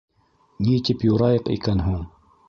-Ни 0.67 0.77
тип 0.87 1.05
юрайыҡ 1.09 1.51
икән 1.57 1.85
һуң? 1.89 2.01